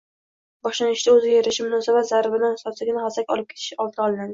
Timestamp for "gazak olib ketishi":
3.09-3.83